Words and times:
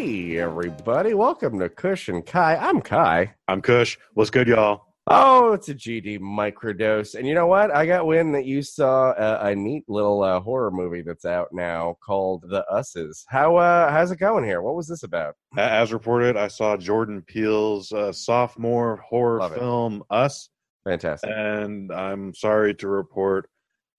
Hey, 0.00 0.38
everybody. 0.38 1.12
Welcome 1.12 1.58
to 1.58 1.68
Kush 1.68 2.08
and 2.08 2.24
Kai. 2.24 2.56
I'm 2.56 2.80
Kai. 2.80 3.34
I'm 3.48 3.60
Kush. 3.60 3.98
What's 4.14 4.30
good, 4.30 4.48
y'all? 4.48 4.86
Oh, 5.06 5.52
it's 5.52 5.68
a 5.68 5.74
GD 5.74 6.20
microdose. 6.20 7.16
And 7.16 7.28
you 7.28 7.34
know 7.34 7.46
what? 7.46 7.70
I 7.70 7.84
got 7.84 8.06
wind 8.06 8.34
that 8.34 8.46
you 8.46 8.62
saw 8.62 9.12
a, 9.12 9.48
a 9.50 9.54
neat 9.54 9.84
little 9.88 10.22
uh, 10.22 10.40
horror 10.40 10.70
movie 10.70 11.02
that's 11.02 11.26
out 11.26 11.48
now 11.52 11.98
called 12.02 12.46
The 12.48 12.64
Usses. 12.72 13.24
How 13.28 13.56
uh, 13.56 13.90
how's 13.90 14.10
it 14.10 14.16
going 14.16 14.42
here? 14.42 14.62
What 14.62 14.74
was 14.74 14.88
this 14.88 15.02
about? 15.02 15.34
As 15.58 15.92
reported, 15.92 16.34
I 16.34 16.48
saw 16.48 16.78
Jordan 16.78 17.20
Peele's 17.20 17.92
uh, 17.92 18.10
sophomore 18.10 19.04
horror 19.06 19.40
Love 19.40 19.52
it. 19.52 19.58
film, 19.58 20.02
Us, 20.08 20.48
Fantastic. 20.84 21.28
and 21.30 21.92
I'm 21.92 22.32
sorry 22.34 22.74
to 22.76 22.88
report, 22.88 23.50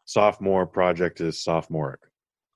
sophomore 0.06 0.66
project 0.66 1.22
is 1.22 1.44
sophomoric. 1.44 2.00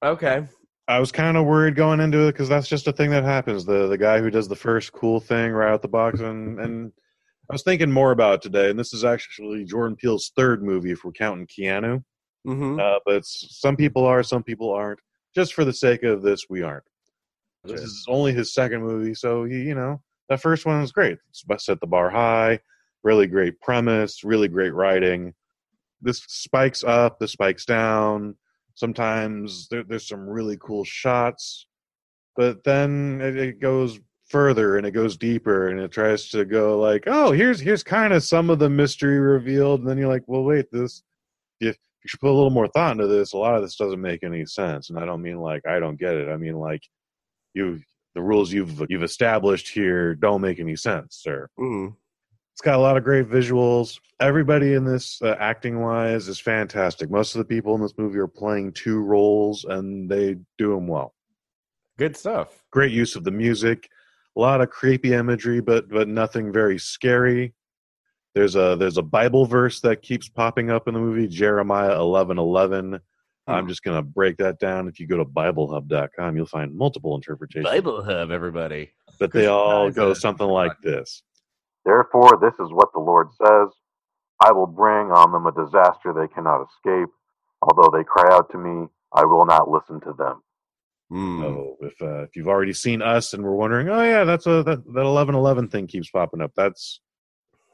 Okay. 0.03 0.47
I 0.87 0.99
was 0.99 1.11
kind 1.11 1.35
of 1.35 1.45
worried 1.45 1.75
going 1.75 1.99
into 1.99 2.27
it 2.27 2.33
because 2.33 2.47
that's 2.49 2.67
just 2.67 2.87
a 2.87 2.93
thing 2.93 3.09
that 3.09 3.23
happens. 3.23 3.65
The 3.65 3.87
the 3.87 3.97
guy 3.97 4.19
who 4.19 4.29
does 4.29 4.47
the 4.47 4.55
first 4.55 4.93
cool 4.93 5.19
thing 5.19 5.51
right 5.51 5.71
out 5.71 5.81
the 5.81 5.87
box, 5.87 6.19
and 6.19 6.59
and 6.59 6.91
I 7.49 7.53
was 7.53 7.63
thinking 7.63 7.91
more 7.91 8.11
about 8.11 8.35
it 8.35 8.41
today, 8.43 8.69
and 8.69 8.77
this 8.77 8.93
is 8.93 9.03
actually 9.03 9.65
Jordan 9.65 9.95
Peele's 9.95 10.31
third 10.35 10.63
movie 10.63 10.91
if 10.91 11.03
we're 11.03 11.11
counting 11.11 11.47
Keanu. 11.47 12.03
Mm-hmm. 12.47 12.79
Uh, 12.79 12.99
but 13.05 13.25
some 13.25 13.75
people 13.75 14.05
are, 14.05 14.21
some 14.23 14.43
people 14.43 14.71
aren't. 14.71 14.99
Just 15.33 15.53
for 15.53 15.65
the 15.65 15.73
sake 15.73 16.03
of 16.03 16.21
this, 16.21 16.45
we 16.49 16.61
aren't. 16.61 16.83
This 17.63 17.79
Sure. 17.79 17.83
is 17.83 18.05
only 18.07 18.33
his 18.33 18.53
second 18.53 18.83
movie, 18.83 19.15
so 19.15 19.43
he, 19.43 19.63
you 19.63 19.75
know, 19.75 20.01
that 20.29 20.41
first 20.41 20.65
one 20.65 20.81
was 20.81 20.91
great. 20.91 21.17
It's 21.29 21.65
set 21.65 21.79
the 21.81 21.87
bar 21.87 22.09
high, 22.09 22.59
really 23.03 23.27
great 23.27 23.59
premise, 23.59 24.23
really 24.23 24.47
great 24.47 24.73
writing. 24.73 25.33
This 26.01 26.19
spikes 26.27 26.83
up, 26.83 27.19
this 27.19 27.31
spikes 27.31 27.65
down. 27.65 28.35
Sometimes 28.75 29.67
there, 29.69 29.83
there's 29.83 30.07
some 30.07 30.27
really 30.27 30.57
cool 30.59 30.83
shots, 30.83 31.67
but 32.35 32.63
then 32.63 33.19
it, 33.21 33.37
it 33.37 33.59
goes 33.59 33.99
further 34.27 34.77
and 34.77 34.85
it 34.85 34.91
goes 34.91 35.17
deeper 35.17 35.69
and 35.69 35.79
it 35.79 35.91
tries 35.91 36.29
to 36.29 36.45
go 36.45 36.79
like, 36.79 37.03
oh, 37.07 37.31
here's 37.31 37.59
here's 37.59 37.83
kind 37.83 38.13
of 38.13 38.23
some 38.23 38.49
of 38.49 38.59
the 38.59 38.69
mystery 38.69 39.19
revealed, 39.19 39.81
and 39.81 39.89
then 39.89 39.97
you're 39.97 40.09
like, 40.09 40.23
well, 40.27 40.43
wait, 40.43 40.65
this 40.71 41.03
if 41.59 41.77
you 42.03 42.07
should 42.07 42.19
put 42.19 42.29
a 42.29 42.33
little 42.33 42.49
more 42.49 42.67
thought 42.67 42.91
into 42.93 43.07
this. 43.07 43.33
A 43.33 43.37
lot 43.37 43.55
of 43.55 43.61
this 43.61 43.77
doesn't 43.77 44.01
make 44.01 44.23
any 44.23 44.45
sense, 44.45 44.89
and 44.89 44.99
I 44.99 45.05
don't 45.05 45.21
mean 45.21 45.39
like 45.39 45.65
I 45.67 45.79
don't 45.79 45.99
get 45.99 46.15
it. 46.15 46.29
I 46.29 46.37
mean 46.37 46.55
like 46.55 46.81
you 47.53 47.81
the 48.13 48.21
rules 48.21 48.51
you've 48.51 48.81
you've 48.89 49.03
established 49.03 49.69
here 49.69 50.15
don't 50.15 50.41
make 50.41 50.59
any 50.59 50.75
sense, 50.75 51.19
sir. 51.21 51.49
Mm-hmm. 51.59 51.93
It's 52.55 52.61
got 52.61 52.75
a 52.75 52.81
lot 52.81 52.95
of 52.95 53.03
great 53.03 53.27
visuals. 53.29 53.99
Everybody 54.21 54.75
in 54.75 54.85
this, 54.85 55.21
uh, 55.21 55.35
acting 55.41 55.81
wise, 55.81 56.29
is 56.29 56.39
fantastic. 56.39 57.11
Most 57.11 57.35
of 57.35 57.39
the 57.39 57.43
people 57.45 57.75
in 57.75 57.81
this 57.81 57.97
movie 57.97 58.17
are 58.17 58.27
playing 58.27 58.71
two 58.71 59.01
roles, 59.01 59.65
and 59.65 60.09
they 60.09 60.37
do 60.57 60.73
them 60.73 60.87
well. 60.87 61.13
Good 61.97 62.15
stuff. 62.15 62.63
Great 62.71 62.93
use 62.93 63.17
of 63.17 63.25
the 63.25 63.31
music. 63.31 63.89
A 64.37 64.39
lot 64.39 64.61
of 64.61 64.69
creepy 64.69 65.11
imagery, 65.13 65.59
but 65.59 65.89
but 65.89 66.07
nothing 66.07 66.53
very 66.53 66.79
scary. 66.79 67.53
There's 68.35 68.55
a 68.55 68.77
there's 68.79 68.97
a 68.97 69.01
Bible 69.03 69.45
verse 69.45 69.81
that 69.81 70.01
keeps 70.01 70.29
popping 70.29 70.71
up 70.71 70.87
in 70.87 70.93
the 70.93 70.99
movie, 71.01 71.27
Jeremiah 71.27 71.99
eleven 71.99 72.37
eleven. 72.39 73.01
I'm 73.47 73.63
Hmm. 73.65 73.69
just 73.69 73.83
gonna 73.83 74.01
break 74.01 74.37
that 74.37 74.59
down. 74.59 74.87
If 74.87 74.97
you 75.01 75.07
go 75.07 75.17
to 75.17 75.25
BibleHub.com, 75.25 76.37
you'll 76.37 76.45
find 76.45 76.73
multiple 76.73 77.15
interpretations, 77.15 77.65
Bible 77.65 78.01
Hub, 78.01 78.31
everybody. 78.31 78.91
but 79.19 79.33
they 79.33 79.47
all 79.47 79.91
go 79.91 80.13
something 80.13 80.47
like 80.47 80.79
this. 80.81 81.21
Therefore, 81.85 82.37
this 82.41 82.53
is 82.55 82.71
what 82.71 82.89
the 82.93 82.99
Lord 82.99 83.29
says 83.33 83.69
I 84.43 84.51
will 84.51 84.67
bring 84.67 85.11
on 85.11 85.31
them 85.31 85.45
a 85.45 85.51
disaster 85.51 86.13
they 86.13 86.27
cannot 86.33 86.65
escape. 86.65 87.09
Although 87.61 87.95
they 87.95 88.03
cry 88.03 88.35
out 88.35 88.51
to 88.51 88.57
me, 88.57 88.87
I 89.13 89.23
will 89.25 89.45
not 89.45 89.69
listen 89.69 90.01
to 90.01 90.13
them. 90.13 90.41
Mm. 91.11 91.41
So 91.41 91.77
if 91.81 92.01
uh, 92.01 92.23
if 92.23 92.35
you've 92.35 92.47
already 92.47 92.73
seen 92.73 93.01
us 93.01 93.33
and 93.33 93.43
we're 93.43 93.55
wondering, 93.55 93.89
oh 93.89 94.03
yeah, 94.03 94.23
that's 94.23 94.47
a 94.47 94.63
that 94.63 94.83
that 94.93 95.01
eleven 95.01 95.35
eleven 95.35 95.67
thing 95.67 95.87
keeps 95.87 96.09
popping 96.09 96.41
up. 96.41 96.51
That's 96.55 96.99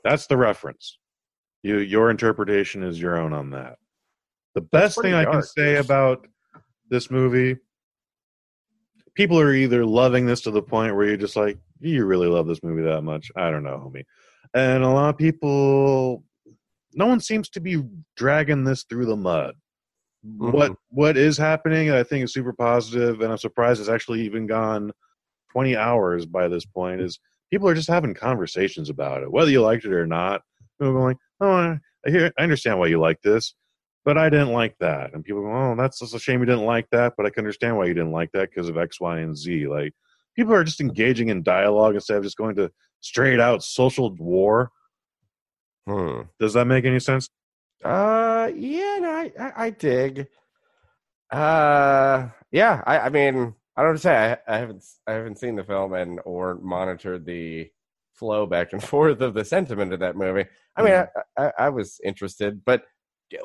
that's 0.04 0.28
the 0.28 0.38
reference. 0.38 0.98
You 1.64 1.80
your 1.80 2.12
interpretation 2.12 2.84
is 2.84 3.02
your 3.02 3.18
own 3.18 3.34
on 3.34 3.52
that. 3.52 3.78
The 4.54 4.62
best 4.62 4.98
pretty 4.98 5.12
thing 5.12 5.16
I 5.16 5.32
can 5.32 5.44
say 5.44 5.78
about 5.78 6.28
this 6.90 7.10
movie, 7.10 7.58
people 9.16 9.40
are 9.40 9.54
either 9.54 9.86
loving 9.86 10.26
this 10.26 10.42
to 10.42 10.52
the 10.52 10.62
point 10.62 10.96
where 10.96 11.08
you're 11.08 11.18
just 11.18 11.36
like, 11.36 11.58
you 11.80 12.06
really 12.06 12.28
love 12.28 12.48
this 12.48 12.64
movie 12.64 12.84
that 12.84 13.02
much. 13.02 13.32
I 13.36 13.52
don't 13.52 13.64
know, 13.64 13.92
homie. 13.92 14.06
And 14.54 14.84
a 14.84 14.90
lot 14.90 15.10
of 15.10 15.18
people, 15.18 16.24
no 16.94 17.08
one 17.08 17.20
seems 17.20 17.50
to 17.50 17.60
be 17.60 17.84
dragging 18.16 18.64
this 18.64 18.84
through 18.84 19.06
the 19.06 19.16
mud 19.16 19.56
mm-hmm. 20.26 20.52
what 20.52 20.76
what 20.90 21.18
is 21.18 21.38
happening 21.38 21.92
i 21.92 22.04
think 22.04 22.24
is 22.24 22.34
super 22.34 22.54
positive 22.54 23.22
and 23.22 23.32
i'm 23.32 23.38
surprised 23.38 23.80
it's 23.80 23.90
actually 23.90 24.22
even 24.22 24.48
gone 24.48 24.92
20 25.52 25.76
hours 25.76 26.26
by 26.26 26.48
this 26.48 26.66
point 26.66 27.02
is 27.02 27.20
people 27.50 27.68
are 27.68 27.76
just 27.76 27.90
having 27.90 28.14
conversations 28.14 28.90
about 28.90 29.24
it 29.24 29.32
whether 29.32 29.52
you 29.52 29.62
liked 29.62 29.86
it 29.86 29.94
or 29.94 30.08
not 30.08 30.42
people 30.80 30.92
are 30.92 31.00
going 31.00 31.18
oh 31.42 31.78
i 32.06 32.10
hear 32.10 32.32
i 32.38 32.44
understand 32.44 32.80
why 32.80 32.88
you 32.88 33.00
like 33.00 33.22
this 33.22 33.56
but 34.06 34.18
i 34.18 34.30
didn't 34.30 34.52
like 34.52 34.76
that 34.80 35.14
and 35.14 35.24
people 35.24 35.42
go 35.42 35.52
oh 35.52 35.76
that's 35.76 36.00
just 36.00 36.16
a 36.16 36.20
shame 36.20 36.40
you 36.40 36.46
didn't 36.46 36.66
like 36.66 36.88
that 36.92 37.14
but 37.18 37.26
i 37.26 37.30
can 37.30 37.42
understand 37.42 37.78
why 37.78 37.86
you 37.86 37.94
didn't 37.94 38.12
like 38.12 38.32
that 38.32 38.50
because 38.50 38.70
of 38.70 38.78
x 38.78 39.00
y 39.00 39.20
and 39.20 39.38
z 39.38 39.68
like 39.68 39.94
people 40.36 40.54
are 40.54 40.64
just 40.64 40.82
engaging 40.82 41.30
in 41.30 41.44
dialogue 41.44 41.96
instead 41.96 42.18
of 42.18 42.24
just 42.24 42.38
going 42.38 42.56
to 42.56 42.72
straight 43.00 43.40
out 43.40 43.64
social 43.64 44.14
war 44.16 44.72
Hmm. 45.88 46.22
does 46.40 46.54
that 46.54 46.66
make 46.66 46.86
any 46.86 47.00
sense 47.00 47.28
Uh, 47.84 48.52
yeah, 48.56 48.98
no, 49.02 49.10
I, 49.10 49.32
I, 49.40 49.54
I 49.66 49.70
dig. 49.72 50.28
Uh, 51.32 52.30
yeah, 52.52 52.84
I, 52.86 53.00
I 53.00 53.10
mean, 53.10 53.56
I 53.76 53.82
don't 53.82 53.86
know 53.86 53.88
what 53.88 53.92
to 53.94 53.98
say. 54.00 54.16
I, 54.16 54.38
I 54.56 54.58
haven't, 54.60 54.84
I 55.08 55.14
haven't 55.14 55.40
seen 55.40 55.56
the 55.56 55.64
film 55.64 55.94
and 55.94 56.20
or 56.26 56.56
monitored 56.62 57.26
the 57.26 57.70
flow 58.14 58.46
back 58.46 58.74
and 58.74 58.84
forth 58.94 59.22
of 59.22 59.34
the 59.34 59.46
sentiment 59.46 59.94
of 59.94 60.00
that 60.02 60.16
movie. 60.16 60.46
I 60.76 60.84
mean, 60.84 60.94
I, 60.94 61.08
I, 61.38 61.52
I 61.58 61.70
was 61.70 62.00
interested, 62.04 62.64
but 62.66 62.84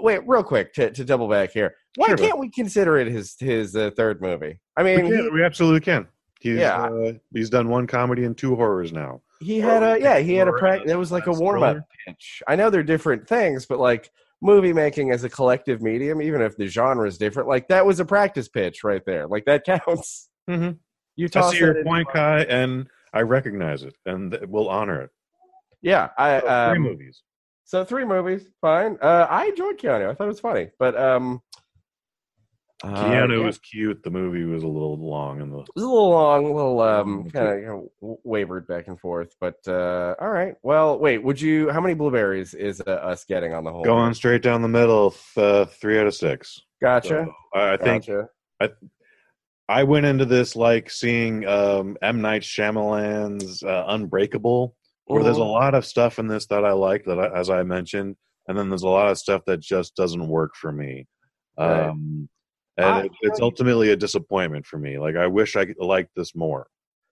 wait, 0.00 0.20
real 0.26 0.42
quick 0.42 0.72
to, 0.74 0.90
to 0.90 1.04
double 1.04 1.28
back 1.28 1.50
here. 1.52 1.74
Why 1.96 2.08
Sure. 2.08 2.16
can't 2.16 2.38
we 2.38 2.50
consider 2.50 2.98
it 2.98 3.06
his 3.08 3.36
his 3.38 3.74
uh, 3.76 3.90
third 3.96 4.20
movie? 4.20 4.58
I 4.76 4.82
we, 4.82 4.96
mean, 4.96 5.10
can, 5.10 5.32
we 5.34 5.42
absolutely 5.44 5.80
can 5.80 6.06
he's, 6.40 6.58
Yeah. 6.58 6.84
uh, 6.84 7.12
he's 7.32 7.50
done 7.50 7.68
one 7.68 7.86
comedy 7.86 8.24
and 8.24 8.36
two 8.36 8.54
horrors 8.56 8.92
now 8.92 9.22
he, 9.40 9.54
he 9.54 9.60
had 9.60 9.82
a 9.82 10.00
yeah, 10.00 10.18
he 10.18 10.34
had 10.34 10.48
a 10.48 10.52
practice. 10.52 10.84
pra- 10.86 10.94
uh, 10.94 10.98
was 10.98 11.12
like 11.12 11.26
a 11.26 11.32
warm 11.32 11.62
up 11.62 11.78
pitch. 12.06 12.42
I 12.48 12.56
know 12.56 12.70
they're 12.70 12.82
different 12.82 13.28
things, 13.28 13.66
but 13.66 13.78
like 13.78 14.10
movie 14.42 14.72
making 14.72 15.10
as 15.12 15.24
a 15.24 15.28
collective 15.28 15.80
medium, 15.82 16.20
even 16.22 16.40
if 16.42 16.56
the 16.56 16.66
genre 16.66 17.06
is 17.08 17.18
different, 17.18 17.48
like 17.48 17.68
that 17.68 17.84
was 17.84 18.00
a 18.00 18.04
practice 18.04 18.48
pitch 18.48 18.82
right 18.84 19.02
there. 19.06 19.26
Like 19.26 19.44
that 19.46 19.64
counts. 19.86 20.28
mm-hmm. 20.48 20.72
You 21.16 21.24
I 21.26 21.28
toss 21.28 21.52
see 21.52 21.58
your 21.58 21.82
point, 21.84 22.08
Kai, 22.12 22.42
and 22.42 22.86
I 23.14 23.22
recognize 23.22 23.82
it, 23.82 23.94
and 24.04 24.38
we'll 24.48 24.68
honor 24.68 25.00
it. 25.02 25.10
Yeah, 25.82 26.08
I 26.18 26.40
So, 26.40 26.48
um, 26.48 26.70
three 26.70 26.78
movies. 26.80 27.22
So 27.66 27.84
three 27.84 28.04
movies, 28.04 28.48
fine. 28.60 28.96
Uh, 29.02 29.26
I 29.28 29.46
enjoyed 29.46 29.76
Keanu. 29.76 30.08
I 30.08 30.14
thought 30.14 30.24
it 30.24 30.28
was 30.28 30.40
funny, 30.40 30.70
but 30.78 30.96
um, 30.96 31.42
uh, 32.84 32.94
Keanu 32.94 33.40
yeah, 33.40 33.44
was 33.44 33.58
cute. 33.58 34.04
The 34.04 34.10
movie 34.10 34.44
was 34.44 34.62
a 34.62 34.68
little 34.68 34.96
long, 34.98 35.40
and 35.40 35.52
the 35.52 35.58
it 35.58 35.68
was 35.74 35.82
a 35.82 35.88
little 35.88 36.10
long, 36.10 36.44
a 36.44 36.54
little 36.54 36.80
um, 36.80 37.28
kind 37.30 37.48
of 37.48 37.58
you 37.58 37.66
know, 38.00 38.20
wavered 38.22 38.68
back 38.68 38.86
and 38.86 39.00
forth. 39.00 39.34
But 39.40 39.56
uh, 39.66 40.14
all 40.20 40.30
right. 40.30 40.54
Well, 40.62 40.96
wait. 40.96 41.18
Would 41.24 41.40
you? 41.40 41.68
How 41.70 41.80
many 41.80 41.94
blueberries 41.94 42.54
is 42.54 42.80
uh, 42.86 42.90
us 42.90 43.24
getting 43.24 43.52
on 43.52 43.64
the 43.64 43.72
whole? 43.72 43.82
going 43.82 44.14
straight 44.14 44.42
down 44.42 44.62
the 44.62 44.68
middle. 44.68 45.12
Uh, 45.36 45.64
three 45.64 45.98
out 45.98 46.06
of 46.06 46.14
six. 46.14 46.60
Gotcha. 46.80 47.26
So, 47.26 47.58
I 47.58 47.72
I 47.72 47.76
think 47.78 48.06
gotcha. 48.06 48.28
I 49.68 49.82
went 49.82 50.06
into 50.06 50.24
this 50.24 50.54
like 50.54 50.88
seeing 50.88 51.44
um, 51.46 51.96
M 52.00 52.20
Night 52.20 52.42
Shyamalan's 52.42 53.64
uh, 53.64 53.84
Unbreakable, 53.88 54.76
where 55.06 55.22
there's 55.22 55.36
a 55.38 55.40
Mhm. 55.40 55.52
lot 55.52 55.74
of 55.74 55.84
stuff 55.86 56.18
in 56.18 56.26
this 56.28 56.46
that 56.46 56.64
I 56.64 56.72
like, 56.72 57.04
that 57.04 57.18
I, 57.18 57.38
as 57.38 57.48
I 57.50 57.62
mentioned, 57.62 58.16
and 58.48 58.56
then 58.58 58.68
there's 58.68 58.82
a 58.82 58.88
lot 58.88 59.10
of 59.10 59.18
stuff 59.18 59.42
that 59.46 59.60
just 59.60 59.96
doesn't 59.96 60.28
work 60.28 60.54
for 60.54 60.70
me. 60.72 61.06
Right. 61.58 61.88
Um, 61.88 62.28
and 62.76 62.86
I- 62.86 63.04
it, 63.04 63.12
it's 63.22 63.40
ultimately 63.40 63.90
a 63.90 63.96
disappointment 63.96 64.66
for 64.66 64.78
me. 64.78 64.98
Like 64.98 65.16
I 65.16 65.26
wish 65.26 65.56
I 65.56 65.66
liked 65.78 66.10
this 66.14 66.34
more. 66.34 66.66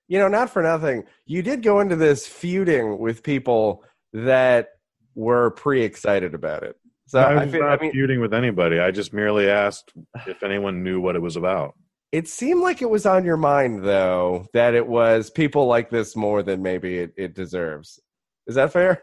You 0.08 0.18
know, 0.18 0.28
not 0.28 0.50
for 0.50 0.62
nothing. 0.62 1.04
You 1.24 1.40
did 1.42 1.62
go 1.62 1.80
into 1.80 1.96
this 1.96 2.26
feuding 2.28 2.98
with 2.98 3.22
people 3.22 3.82
that 4.12 4.68
were 5.14 5.52
pre-excited 5.52 6.34
about 6.34 6.62
it. 6.62 6.76
So 7.06 7.20
I 7.20 7.32
I, 7.32 7.44
was 7.44 7.52
feel, 7.52 7.62
I 7.62 7.70
not 7.70 7.80
mean, 7.82 7.92
feuding 7.92 8.20
with 8.20 8.34
anybody. 8.34 8.80
I 8.80 8.90
just 8.90 9.12
merely 9.14 9.48
asked 9.48 9.92
if 10.26 10.42
anyone 10.42 10.82
knew 10.82 11.00
what 11.00 11.16
it 11.16 11.22
was 11.22 11.36
about. 11.36 11.74
It 12.14 12.28
seemed 12.28 12.60
like 12.60 12.80
it 12.80 12.88
was 12.88 13.06
on 13.06 13.24
your 13.24 13.36
mind, 13.36 13.82
though, 13.84 14.46
that 14.52 14.74
it 14.74 14.86
was 14.86 15.30
people 15.30 15.66
like 15.66 15.90
this 15.90 16.14
more 16.14 16.44
than 16.44 16.62
maybe 16.62 16.98
it, 16.98 17.12
it 17.16 17.34
deserves. 17.34 17.98
Is 18.46 18.54
that 18.54 18.72
fair? 18.72 19.02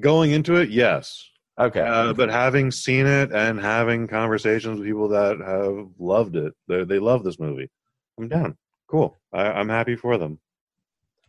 Going 0.00 0.30
into 0.30 0.54
it, 0.54 0.70
yes, 0.70 1.28
Okay. 1.60 1.82
uh, 1.82 2.14
but 2.14 2.30
having 2.30 2.70
seen 2.70 3.04
it 3.06 3.30
and 3.30 3.60
having 3.60 4.06
conversations 4.08 4.78
with 4.78 4.88
people 4.88 5.08
that 5.08 5.36
have 5.40 5.88
loved 5.98 6.34
it, 6.36 6.54
they, 6.66 6.82
they 6.84 6.98
love 6.98 7.24
this 7.24 7.38
movie. 7.38 7.70
I'm 8.18 8.28
down. 8.28 8.56
Cool. 8.88 9.14
I, 9.30 9.42
I'm 9.48 9.68
happy 9.68 9.96
for 9.96 10.16
them. 10.16 10.38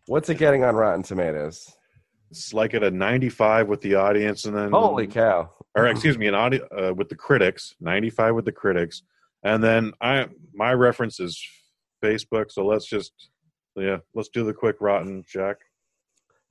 What's 0.08 0.30
it 0.30 0.38
getting 0.38 0.64
on 0.64 0.76
Rotten 0.78 1.04
Tomatoes? 1.04 1.76
It's 2.32 2.54
like 2.54 2.74
at 2.74 2.84
a 2.84 2.90
95 2.90 3.68
with 3.68 3.82
the 3.82 3.96
audience, 3.96 4.46
and 4.46 4.56
then 4.56 4.72
Holy 4.72 5.08
cow. 5.08 5.52
or 5.76 5.88
excuse 5.88 6.18
me, 6.18 6.28
an 6.28 6.36
audio 6.36 6.66
uh, 6.72 6.94
with 6.94 7.10
the 7.10 7.16
critics, 7.16 7.76
95 7.82 8.34
with 8.34 8.46
the 8.46 8.52
critics, 8.54 9.04
and 9.46 9.64
then 9.64 9.94
I 10.02 10.28
my 10.54 10.74
reference 10.74 11.22
is 11.22 11.42
Facebook. 12.04 12.52
So 12.52 12.66
let's 12.66 12.86
just 12.86 13.14
yeah, 13.78 13.98
let's 14.14 14.30
do 14.30 14.44
the 14.44 14.54
quick 14.54 14.78
rotten 14.82 15.24
check. 15.26 15.58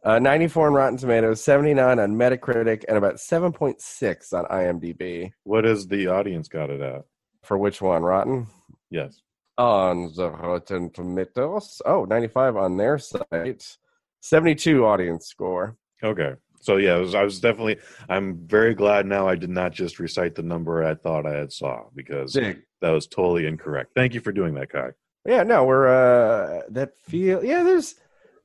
Uh, 0.04 0.18
94 0.18 0.66
on 0.66 0.74
Rotten 0.74 0.98
Tomatoes, 0.98 1.42
79 1.42 1.98
on 1.98 2.14
Metacritic, 2.14 2.84
and 2.88 2.98
about 2.98 3.14
7.6 3.14 4.32
on 4.34 4.44
IMDb. 4.44 5.32
What 5.44 5.64
is 5.64 5.88
the 5.88 6.08
audience 6.08 6.46
got 6.46 6.68
it 6.68 6.82
at? 6.82 7.04
For 7.42 7.56
which 7.56 7.80
one? 7.80 8.02
Rotten? 8.02 8.46
Yes. 8.90 9.22
On 9.56 10.12
the 10.14 10.30
Rotten 10.30 10.90
Tomatoes. 10.90 11.80
Oh, 11.86 12.04
95 12.04 12.56
on 12.56 12.76
their 12.76 12.98
site. 12.98 13.78
72 14.20 14.84
audience 14.84 15.26
score. 15.26 15.78
Okay. 16.02 16.34
So 16.64 16.78
yeah, 16.78 16.96
was, 16.96 17.14
I 17.14 17.22
was 17.24 17.40
definitely. 17.40 17.76
I'm 18.08 18.38
very 18.46 18.74
glad 18.74 19.04
now 19.04 19.28
I 19.28 19.34
did 19.34 19.50
not 19.50 19.72
just 19.72 19.98
recite 19.98 20.34
the 20.34 20.42
number 20.42 20.82
I 20.82 20.94
thought 20.94 21.26
I 21.26 21.34
had 21.36 21.52
saw 21.52 21.84
because 21.94 22.32
Dig. 22.32 22.62
that 22.80 22.88
was 22.88 23.06
totally 23.06 23.46
incorrect. 23.46 23.90
Thank 23.94 24.14
you 24.14 24.20
for 24.20 24.32
doing 24.32 24.54
that, 24.54 24.70
Kai. 24.70 24.92
Yeah, 25.26 25.42
no, 25.42 25.64
we're 25.64 25.88
uh 25.88 26.62
that 26.70 26.96
feel 26.96 27.44
yeah, 27.44 27.64
there's 27.64 27.96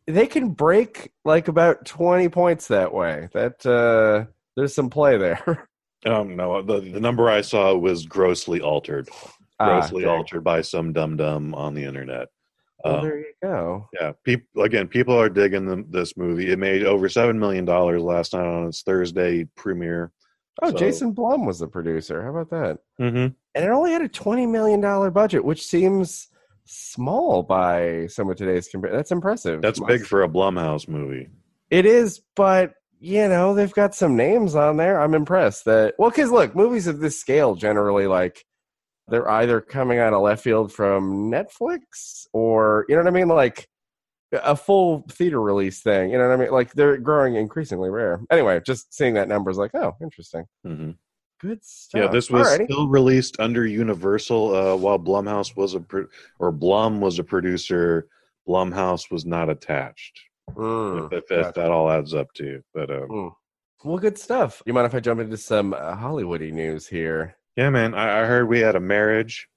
they 0.06 0.28
can 0.28 0.50
break 0.50 1.14
like 1.24 1.48
about 1.48 1.86
20 1.86 2.28
points 2.28 2.68
that 2.68 2.94
way. 2.94 3.30
That 3.34 3.66
uh 3.66 4.30
there's 4.58 4.76
some 4.76 4.90
play 4.90 5.18
there. 5.18 5.68
Um, 6.06 6.38
no, 6.38 6.62
the 6.62 6.80
the 6.80 7.02
number 7.02 7.30
I 7.30 7.42
saw 7.42 7.76
was 7.76 8.06
grossly 8.06 8.62
altered, 8.62 9.10
Ah, 9.60 9.66
grossly 9.66 10.04
dig. 10.04 10.10
altered 10.10 10.46
by 10.46 10.62
some 10.62 10.94
dum 10.94 11.18
dum 11.18 11.54
on 11.54 11.74
the 11.74 11.84
internet. 11.84 12.30
Well, 12.84 12.96
Um, 12.98 13.04
there 13.04 13.20
you 13.20 13.34
go. 13.44 13.90
Yeah, 14.00 14.12
people 14.24 14.64
again. 14.64 14.88
People 14.88 15.20
are 15.20 15.30
digging 15.30 15.66
the, 15.66 15.84
this 15.90 16.16
movie. 16.16 16.52
It 16.52 16.60
made 16.60 16.84
over 16.84 17.10
seven 17.10 17.40
million 17.40 17.66
dollars 17.66 18.02
last 18.02 18.34
night 18.34 18.46
on 18.46 18.68
its 18.68 18.82
Thursday 18.84 19.46
premiere. 19.56 20.12
Oh, 20.62 20.72
so- 20.72 20.78
Jason 20.78 21.12
Blum 21.12 21.46
was 21.46 21.60
the 21.60 21.68
producer. 21.68 22.22
How 22.24 22.30
about 22.30 22.50
that? 22.52 22.80
Mm-hmm. 23.00 23.34
And 23.56 23.66
it 23.66 23.70
only 23.70 23.92
had 23.92 24.02
a 24.02 24.08
twenty 24.10 24.46
million 24.46 24.82
dollar 24.82 25.12
budget, 25.12 25.44
which 25.44 25.66
seems 25.66 26.28
small 26.66 27.44
by 27.44 28.08
some 28.08 28.30
of 28.30 28.38
today's. 28.38 28.70
That's 28.74 29.12
impressive. 29.12 29.62
That's 29.62 29.80
big 29.80 30.06
for 30.06 30.24
a 30.24 30.30
Blumhouse 30.30 30.88
movie. 30.88 31.30
It 31.70 31.86
is, 31.86 32.22
but 32.36 32.74
you 33.00 33.28
know 33.28 33.54
they've 33.56 33.74
got 33.74 33.96
some 33.96 34.16
names 34.16 34.56
on 34.56 34.78
there. 34.78 35.00
I'm 35.02 35.14
impressed 35.14 35.66
that 35.66 35.96
well, 35.98 36.10
because 36.10 36.32
look, 36.32 36.56
movies 36.56 36.88
of 36.88 37.00
this 37.00 37.20
scale 37.20 37.56
generally 37.56 38.08
like 38.08 38.46
they're 39.10 39.30
either 39.30 39.62
coming 39.62 40.00
out 40.00 40.14
of 40.14 40.22
left 40.22 40.44
field 40.44 40.72
from 40.72 41.32
Netflix 41.32 42.26
or 42.34 42.86
you 42.90 42.96
know 42.96 43.02
what 43.02 43.08
I 43.08 43.12
mean, 43.12 43.28
like 43.28 43.68
a 44.32 44.56
full 44.56 45.06
theater 45.10 45.42
release 45.42 45.82
thing. 45.82 46.12
You 46.12 46.18
know 46.18 46.28
what 46.28 46.40
I 46.40 46.44
mean? 46.44 46.52
Like 46.52 46.74
they're 46.74 46.98
growing 46.98 47.36
increasingly 47.36 47.90
rare. 47.90 48.22
Anyway, 48.32 48.62
just 48.66 48.94
seeing 48.94 49.14
that 49.16 49.28
number 49.28 49.50
is 49.50 49.58
like, 49.58 49.74
oh, 49.74 49.96
interesting. 50.02 50.46
Mm-hmm. 50.66 50.92
Good 51.42 51.64
stuff. 51.64 52.02
Yeah, 52.02 52.08
this 52.10 52.30
was 52.30 52.48
Alrighty. 52.48 52.66
still 52.66 52.88
released 52.90 53.40
under 53.40 53.66
Universal 53.66 54.56
uh, 54.56 54.76
while 54.76 55.00
Blumhouse 55.00 55.56
was 55.56 55.74
a 55.74 55.80
pro- 55.80 56.08
or 56.38 56.52
Blum 56.52 57.00
was 57.00 57.18
a 57.18 57.24
producer. 57.24 58.08
Blumhouse 58.48 59.10
was 59.10 59.26
not 59.26 59.50
attached. 59.50 60.20
Mm, 60.52 61.14
if, 61.14 61.24
if, 61.32 61.44
gotcha. 61.44 61.60
that 61.60 61.72
all 61.72 61.92
adds 61.92 62.16
up 62.16 62.34
to 62.34 62.64
but 62.74 62.90
uh, 62.90 63.06
mm. 63.08 63.32
Well, 63.84 63.98
good 63.98 64.18
stuff. 64.18 64.62
You 64.66 64.74
mind 64.74 64.88
if 64.88 64.96
I 64.96 65.00
jump 65.00 65.22
into 65.22 65.38
some 65.38 65.74
uh, 65.74 65.96
Hollywoody 65.96 66.52
news 66.52 66.86
here? 66.86 67.38
Yeah, 67.60 67.70
man, 67.70 67.94
I, 67.94 68.22
I 68.22 68.26
heard 68.26 68.48
we 68.48 68.60
had 68.60 68.76
a 68.76 68.80
marriage. 68.80 69.48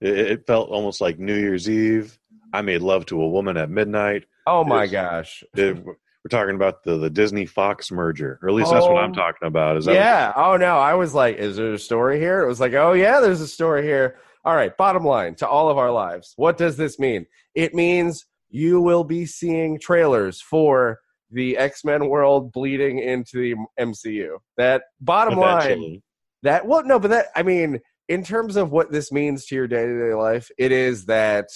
It, 0.00 0.18
it 0.18 0.46
felt 0.46 0.70
almost 0.70 1.00
like 1.00 1.18
New 1.18 1.36
Year's 1.36 1.68
Eve. 1.68 2.18
I 2.52 2.62
made 2.62 2.80
love 2.80 3.04
to 3.06 3.20
a 3.20 3.28
woman 3.28 3.56
at 3.56 3.68
midnight. 3.70 4.24
Oh 4.46 4.64
my 4.64 4.84
Yes. 4.84 4.90
gosh. 4.92 5.44
It- 5.56 5.84
we're 5.84 6.28
talking 6.28 6.54
about 6.54 6.82
the, 6.84 6.98
the 6.98 7.08
Disney 7.08 7.46
Fox 7.46 7.90
merger, 7.90 8.38
or 8.42 8.50
at 8.50 8.54
least 8.54 8.70
that's 8.70 8.84
what 8.84 9.02
I'm 9.02 9.10
Oh. 9.12 9.14
talking 9.14 9.46
about. 9.48 9.78
Is 9.78 9.86
that 9.86 9.94
yeah. 9.94 10.32
Oh 10.36 10.56
no. 10.58 10.76
I 10.76 10.92
was 10.92 11.14
like, 11.14 11.36
is 11.38 11.56
there 11.56 11.72
a 11.72 11.78
story 11.78 12.18
here? 12.18 12.42
It 12.42 12.46
was 12.46 12.60
like, 12.60 12.74
oh 12.74 12.92
yeah, 12.92 13.20
there's 13.20 13.40
a 13.40 13.46
story 13.48 13.82
here. 13.84 14.16
All 14.44 14.54
right. 14.54 14.76
Bottom 14.76 15.02
line 15.04 15.34
to 15.36 15.48
all 15.48 15.70
of 15.70 15.78
our 15.78 15.90
lives. 15.90 16.34
What 16.36 16.58
does 16.58 16.76
this 16.76 16.98
mean? 16.98 17.24
It 17.54 17.74
means 17.74 18.26
you 18.50 18.82
will 18.82 19.04
be 19.04 19.24
seeing 19.24 19.78
trailers 19.80 20.42
for 20.42 21.00
the 21.30 21.56
X 21.56 21.84
Men 21.86 22.06
world 22.08 22.52
bleeding 22.52 22.98
into 22.98 23.38
the 23.38 23.54
MCU. 23.82 24.36
That 24.58 24.82
bottom 25.00 25.38
line. 25.38 26.02
That 26.42 26.66
well, 26.66 26.84
no, 26.84 26.98
but 26.98 27.08
that 27.10 27.26
I 27.36 27.42
mean, 27.42 27.80
in 28.08 28.24
terms 28.24 28.56
of 28.56 28.70
what 28.72 28.90
this 28.90 29.12
means 29.12 29.46
to 29.46 29.54
your 29.54 29.66
day 29.68 29.84
to 29.86 30.08
day 30.08 30.14
life, 30.14 30.50
it 30.58 30.72
is 30.72 31.06
that 31.06 31.48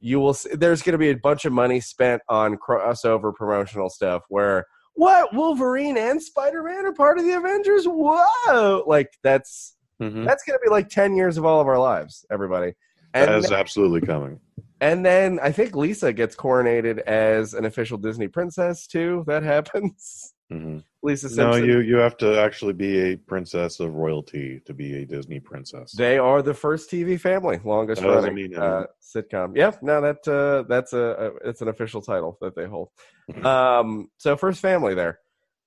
you 0.00 0.20
will. 0.20 0.30
s- 0.30 0.46
There's 0.52 0.82
going 0.82 0.92
to 0.92 0.98
be 0.98 1.10
a 1.10 1.16
bunch 1.16 1.44
of 1.44 1.52
money 1.52 1.80
spent 1.80 2.22
on 2.28 2.56
crossover 2.56 3.34
promotional 3.34 3.88
stuff. 3.90 4.22
Where 4.28 4.64
what 4.94 5.32
Wolverine 5.32 5.96
and 5.96 6.20
Spider 6.22 6.62
Man 6.62 6.84
are 6.86 6.92
part 6.92 7.18
of 7.18 7.24
the 7.24 7.36
Avengers? 7.36 7.84
Whoa! 7.86 8.82
Like 8.86 9.10
that's 9.22 9.76
Mhm. 10.02 10.24
that's 10.26 10.42
going 10.44 10.58
to 10.58 10.62
be 10.64 10.70
like 10.70 10.88
ten 10.88 11.14
years 11.16 11.38
of 11.38 11.44
all 11.44 11.60
of 11.60 11.66
our 11.68 11.78
lives, 11.78 12.24
everybody. 12.30 12.74
And 13.14 13.28
That 13.30 13.38
is 13.38 13.50
absolutely 13.52 14.00
coming. 14.02 14.38
and 14.80 15.04
then 15.06 15.40
I 15.40 15.50
think 15.52 15.74
Lisa 15.74 16.12
gets 16.12 16.36
coronated 16.36 16.98
as 17.00 17.54
an 17.54 17.64
official 17.64 17.98
Disney 17.98 18.28
princess 18.28 18.86
too. 18.86 19.24
That 19.26 19.42
happens. 19.44 20.34
hmm 20.50 20.78
Lisa 21.02 21.34
No, 21.36 21.54
you 21.54 21.80
you 21.80 21.96
have 21.96 22.16
to 22.18 22.40
actually 22.40 22.72
be 22.72 23.12
a 23.12 23.16
princess 23.16 23.78
of 23.78 23.94
royalty 23.94 24.60
to 24.66 24.74
be 24.74 25.02
a 25.02 25.06
Disney 25.06 25.38
princess. 25.38 25.92
They 25.92 26.18
are 26.18 26.42
the 26.42 26.54
first 26.54 26.90
TV 26.90 27.20
family, 27.20 27.60
longest 27.64 28.02
That 28.02 28.08
running 28.08 28.34
mean 28.34 28.56
uh, 28.56 28.84
sitcom. 29.00 29.56
Yeah, 29.56 29.72
no, 29.80 30.00
that 30.00 30.26
uh, 30.26 30.64
that's 30.68 30.92
a, 30.92 30.98
a 31.44 31.48
it's 31.48 31.62
an 31.62 31.68
official 31.68 32.02
title 32.02 32.36
that 32.40 32.54
they 32.54 32.66
hold. 32.66 32.90
Um, 33.44 34.10
so 34.16 34.36
first 34.36 34.60
family 34.60 34.94
there. 34.94 35.20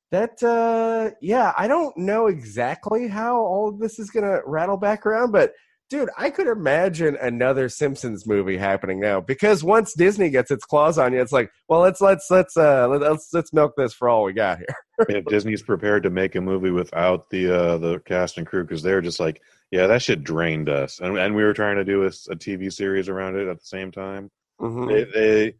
That 0.10 0.44
uh, 0.44 1.12
yeah, 1.22 1.54
I 1.58 1.68
don't 1.68 1.96
know 1.96 2.28
exactly 2.28 3.08
how 3.08 3.38
all 3.38 3.70
of 3.70 3.80
this 3.80 4.00
is 4.00 4.10
gonna 4.10 4.40
rattle 4.46 4.78
back 4.78 5.06
around, 5.06 5.32
but 5.32 5.54
dude, 5.92 6.10
I 6.18 6.30
could 6.30 6.48
imagine 6.48 7.18
another 7.18 7.68
Simpsons 7.68 8.26
movie 8.26 8.58
happening 8.58 9.02
now 9.02 9.20
because 9.20 9.62
once 9.62 9.94
Disney 9.94 10.30
gets 10.30 10.50
its 10.50 10.64
claws 10.64 10.98
on 10.98 11.12
you, 11.12 11.22
it's 11.22 11.34
like, 11.34 11.52
well, 11.68 11.82
let's 11.82 12.00
let's 12.02 12.32
let's 12.32 12.56
uh 12.58 12.88
let's 12.88 13.28
let's 13.34 13.54
milk 13.54 13.74
this 13.76 13.94
for 13.94 14.10
all 14.10 14.24
we 14.24 14.34
got 14.34 14.58
here. 14.58 14.76
if 15.10 15.26
Disney's 15.26 15.62
prepared 15.62 16.04
to 16.04 16.10
make 16.10 16.34
a 16.36 16.42
movie 16.42 16.72
without 16.72 17.30
the 17.30 17.54
uh, 17.54 17.78
the 17.78 18.00
cast 18.00 18.38
and 18.38 18.48
crew 18.48 18.64
because 18.64 18.82
they're 18.82 19.02
just 19.02 19.20
like, 19.20 19.42
yeah, 19.70 19.86
that 19.88 20.02
shit 20.02 20.24
drained 20.24 20.70
us, 20.70 21.00
and 21.00 21.18
and 21.18 21.36
we 21.36 21.44
were 21.44 21.54
trying 21.54 21.76
to 21.76 21.84
do 21.84 22.04
a, 22.04 22.08
a 22.08 22.36
TV 22.36 22.72
series 22.72 23.10
around 23.10 23.36
it 23.36 23.48
at 23.48 23.60
the 23.60 23.66
same 23.66 23.92
time. 23.92 24.32
Mhm. 24.62 24.88
They, 24.88 25.04
they 25.04 25.54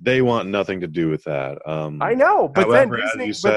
they 0.00 0.22
want 0.22 0.48
nothing 0.48 0.80
to 0.80 0.88
do 0.88 1.08
with 1.08 1.22
that. 1.24 1.58
Um, 1.66 2.02
I 2.02 2.14
know, 2.14 2.48
but 2.48 2.64
However, 2.64 2.96
then 2.96 3.06
Disney, 3.06 3.26
you 3.26 3.32
but 3.32 3.36
said, 3.36 3.56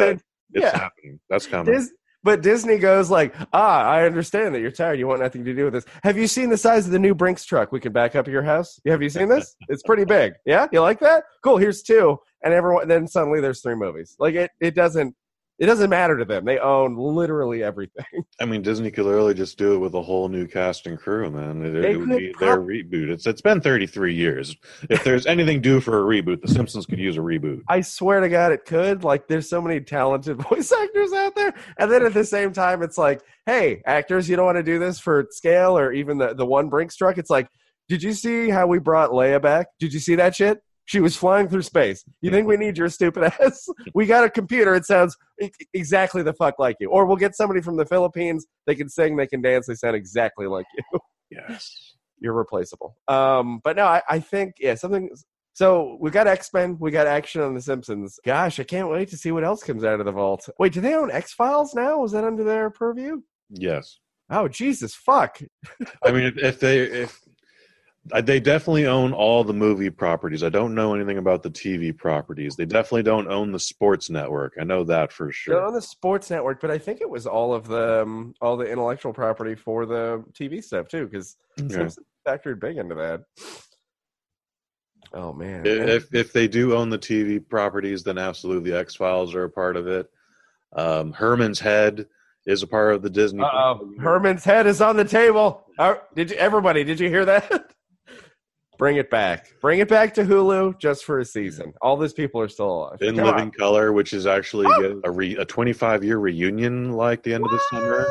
then 0.53 0.63
it's 0.63 0.77
happening. 0.77 1.19
That's 1.29 1.47
coming. 1.47 1.73
Dis- 1.73 1.91
but 2.25 2.41
Disney 2.41 2.79
goes 2.79 3.11
like, 3.11 3.35
ah, 3.53 3.83
I 3.83 4.03
understand 4.03 4.55
that 4.55 4.59
you're 4.59 4.71
tired. 4.71 4.97
You 4.97 5.05
want 5.05 5.21
nothing 5.21 5.45
to 5.45 5.53
do 5.53 5.65
with 5.65 5.73
this. 5.73 5.85
Have 6.03 6.17
you 6.17 6.25
seen 6.25 6.49
the 6.49 6.57
size 6.57 6.87
of 6.87 6.91
the 6.91 6.97
new 6.97 7.13
Brinks 7.13 7.45
truck 7.45 7.71
we 7.71 7.79
can 7.79 7.93
back 7.93 8.15
up 8.15 8.27
your 8.27 8.41
house? 8.41 8.79
Have 8.87 9.03
you 9.03 9.09
seen 9.09 9.29
this? 9.29 9.55
It's 9.69 9.83
pretty 9.83 10.05
big. 10.05 10.33
Yeah, 10.43 10.67
you 10.71 10.81
like 10.81 10.99
that? 11.01 11.23
Cool. 11.43 11.57
Here's 11.57 11.83
two, 11.83 12.17
and 12.43 12.51
everyone. 12.51 12.87
Then 12.87 13.07
suddenly 13.07 13.41
there's 13.41 13.61
three 13.61 13.75
movies. 13.75 14.15
Like 14.17 14.33
it, 14.33 14.49
it 14.59 14.73
doesn't. 14.73 15.15
It 15.57 15.67
doesn't 15.67 15.89
matter 15.89 16.17
to 16.17 16.25
them. 16.25 16.43
They 16.43 16.59
own 16.59 16.97
literally 16.97 17.63
everything. 17.63 18.05
I 18.41 18.45
mean, 18.45 18.61
Disney 18.61 18.91
could 18.91 19.05
literally 19.05 19.33
just 19.33 19.57
do 19.57 19.75
it 19.75 19.77
with 19.77 19.93
a 19.93 20.01
whole 20.01 20.27
new 20.27 20.47
cast 20.47 20.85
and 20.85 20.99
crew, 20.99 21.29
man. 21.29 21.63
It, 21.63 21.81
They 21.81 21.91
it 21.91 21.97
would 21.97 22.09
be 22.09 22.33
their 22.39 22.57
reboot. 22.57 23.09
It's 23.09 23.25
it's 23.25 23.41
been 23.41 23.61
33 23.61 24.13
years. 24.13 24.55
If 24.89 25.05
there's 25.05 25.25
anything 25.35 25.61
due 25.61 25.79
for 25.79 25.99
a 25.99 26.03
reboot, 26.03 26.41
The 26.41 26.49
Simpsons 26.49 26.85
could 26.85 26.99
use 26.99 27.15
a 27.15 27.21
reboot. 27.21 27.61
I 27.69 27.81
swear 27.81 28.19
to 28.19 28.27
God, 28.27 28.51
it 28.51 28.65
could. 28.65 29.05
Like, 29.05 29.27
there's 29.27 29.49
so 29.49 29.61
many 29.61 29.79
talented 29.79 30.41
voice 30.49 30.71
actors 30.73 31.13
out 31.13 31.35
there, 31.35 31.53
and 31.77 31.89
then 31.89 32.05
at 32.05 32.13
the 32.13 32.25
same 32.25 32.51
time, 32.51 32.83
it's 32.83 32.97
like, 32.97 33.21
hey, 33.45 33.81
actors, 33.85 34.27
you 34.27 34.35
don't 34.35 34.45
want 34.45 34.57
to 34.57 34.63
do 34.63 34.77
this 34.77 34.99
for 34.99 35.25
scale 35.31 35.77
or 35.77 35.93
even 35.93 36.17
the 36.17 36.33
the 36.33 36.45
one 36.45 36.67
Brinks 36.67 36.97
truck. 36.97 37.17
It's 37.17 37.29
like, 37.29 37.47
did 37.87 38.03
you 38.03 38.11
see 38.11 38.49
how 38.49 38.67
we 38.67 38.79
brought 38.79 39.11
Leia 39.11 39.41
back? 39.41 39.67
Did 39.79 39.93
you 39.93 39.99
see 39.99 40.15
that 40.15 40.35
shit? 40.35 40.61
She 40.85 40.99
was 40.99 41.15
flying 41.15 41.49
through 41.49 41.63
space. 41.63 42.03
You 42.21 42.29
think 42.31 42.47
we 42.47 42.57
need 42.57 42.77
your 42.77 42.89
stupid 42.89 43.23
ass? 43.23 43.67
We 43.93 44.05
got 44.05 44.23
a 44.23 44.29
computer. 44.29 44.75
It 44.75 44.85
sounds 44.85 45.17
exactly 45.73 46.21
the 46.21 46.33
fuck 46.33 46.59
like 46.59 46.77
you. 46.79 46.89
Or 46.89 47.05
we'll 47.05 47.17
get 47.17 47.35
somebody 47.35 47.61
from 47.61 47.75
the 47.77 47.85
Philippines. 47.85 48.45
They 48.67 48.75
can 48.75 48.87
sing, 48.89 49.15
they 49.15 49.27
can 49.27 49.41
dance, 49.41 49.67
they 49.67 49.75
sound 49.75 49.95
exactly 49.95 50.47
like 50.47 50.65
you 50.77 50.99
Yes. 51.31 51.95
you're 52.19 52.33
replaceable. 52.33 52.95
Um, 53.07 53.61
but 53.63 53.75
no, 53.75 53.85
I, 53.85 54.01
I 54.09 54.19
think 54.19 54.55
yeah, 54.59 54.75
something. 54.75 55.09
So 55.53 55.97
we 55.99 56.11
got 56.11 56.27
X 56.27 56.51
Men, 56.53 56.77
we 56.79 56.91
got 56.91 57.07
action 57.07 57.41
on 57.41 57.55
The 57.55 57.61
Simpsons. 57.61 58.19
Gosh, 58.25 58.59
I 58.59 58.63
can't 58.63 58.89
wait 58.89 59.09
to 59.09 59.17
see 59.17 59.31
what 59.31 59.43
else 59.43 59.63
comes 59.63 59.83
out 59.83 59.99
of 59.99 60.05
the 60.05 60.11
vault. 60.11 60.47
Wait, 60.59 60.73
do 60.73 60.81
they 60.81 60.93
own 60.93 61.09
X 61.09 61.33
Files 61.33 61.73
now? 61.73 62.03
Is 62.03 62.11
that 62.11 62.23
under 62.23 62.43
their 62.43 62.69
purview? 62.69 63.21
Yes. 63.49 63.99
Oh 64.29 64.47
Jesus, 64.47 64.95
fuck! 64.95 65.39
I 66.03 66.11
mean, 66.11 66.23
if, 66.23 66.37
if 66.37 66.59
they 66.59 66.79
if 66.79 67.21
they 68.21 68.39
definitely 68.39 68.85
own 68.85 69.13
all 69.13 69.43
the 69.43 69.53
movie 69.53 69.89
properties. 69.89 70.43
I 70.43 70.49
don't 70.49 70.75
know 70.75 70.93
anything 70.93 71.17
about 71.17 71.41
the 71.41 71.49
TV 71.49 71.95
properties. 71.95 72.55
They 72.55 72.65
definitely 72.65 73.03
don't 73.03 73.27
own 73.27 73.51
the 73.51 73.59
sports 73.59 74.09
network. 74.09 74.53
I 74.59 74.63
know 74.63 74.83
that 74.83 75.11
for 75.11 75.31
sure. 75.31 75.55
They're 75.55 75.65
on 75.65 75.73
the 75.73 75.81
Sports 75.81 76.29
Network, 76.29 76.61
but 76.61 76.69
I 76.69 76.77
think 76.77 77.01
it 77.01 77.09
was 77.09 77.25
all 77.25 77.53
of 77.53 77.67
the 77.67 78.03
um, 78.03 78.35
all 78.41 78.57
the 78.57 78.69
intellectual 78.69 79.13
property 79.13 79.55
for 79.55 79.85
the 79.85 80.23
TV 80.33 80.63
stuff 80.63 80.87
too, 80.87 81.05
because. 81.05 81.37
Simpsons 81.57 81.99
factored 82.25 82.59
big 82.59 82.77
into 82.77 82.95
that. 82.95 83.21
Oh 85.13 85.31
man, 85.31 85.65
If 85.65 86.13
if 86.13 86.33
they 86.33 86.47
do 86.47 86.75
own 86.75 86.89
the 86.89 86.99
TV 86.99 87.47
properties, 87.47 88.03
then 88.03 88.17
absolutely 88.17 88.73
X 88.73 88.95
Files 88.95 89.33
are 89.33 89.45
a 89.45 89.49
part 89.49 89.77
of 89.77 89.87
it. 89.87 90.09
Um, 90.75 91.13
Herman's 91.13 91.59
Head 91.59 92.07
is 92.45 92.63
a 92.63 92.67
part 92.67 92.93
of 92.93 93.01
the 93.01 93.09
Disney. 93.09 93.43
Herman's 93.99 94.43
head 94.43 94.67
is 94.67 94.81
on 94.81 94.97
the 94.97 95.05
table. 95.05 95.65
Uh, 95.77 95.95
did 96.15 96.31
you, 96.31 96.37
everybody? 96.37 96.83
Did 96.83 96.99
you 96.99 97.09
hear 97.09 97.25
that? 97.25 97.71
Bring 98.77 98.97
it 98.97 99.09
back. 99.09 99.53
Bring 99.61 99.79
it 99.79 99.87
back 99.87 100.13
to 100.15 100.23
Hulu 100.23 100.79
just 100.79 101.05
for 101.05 101.19
a 101.19 101.25
season. 101.25 101.73
All 101.81 101.97
these 101.97 102.13
people 102.13 102.41
are 102.41 102.47
still 102.47 102.71
alive. 102.71 103.01
In 103.01 103.15
Come 103.15 103.25
Living 103.25 103.41
on. 103.41 103.51
Color, 103.51 103.93
which 103.93 104.13
is 104.13 104.27
actually 104.27 104.67
a 105.03 105.11
re, 105.11 105.35
a 105.37 105.45
25 105.45 106.03
year 106.03 106.17
reunion 106.17 106.91
like 106.93 107.23
the 107.23 107.33
end 107.33 107.45
of 107.45 107.51
the 107.51 107.61
summer. 107.71 108.07